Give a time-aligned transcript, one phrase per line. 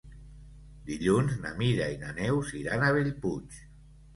[0.87, 3.63] Dilluns na Mira i na Neus iran a Bellpuig.